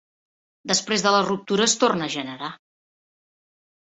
[0.71, 2.51] Després de la ruptura es torna a generar.